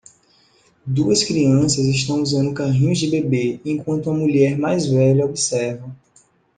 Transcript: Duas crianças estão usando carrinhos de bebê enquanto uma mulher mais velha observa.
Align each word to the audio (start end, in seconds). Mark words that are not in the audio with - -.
Duas 0.83 1.21
crianças 1.23 1.85
estão 1.85 2.23
usando 2.23 2.55
carrinhos 2.55 2.97
de 2.97 3.07
bebê 3.07 3.61
enquanto 3.63 4.09
uma 4.09 4.17
mulher 4.17 4.57
mais 4.57 4.87
velha 4.87 5.23
observa. 5.27 5.95